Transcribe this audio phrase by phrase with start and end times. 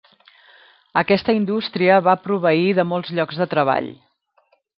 [1.01, 3.93] Aquesta indústria va proveir de molts llocs de treball.